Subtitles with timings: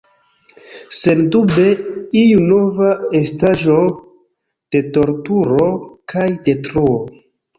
[0.99, 1.65] Sendube
[2.21, 2.87] iu nova
[3.19, 3.77] estaĵo
[4.75, 5.69] de torturo
[6.15, 6.97] kaj detruo.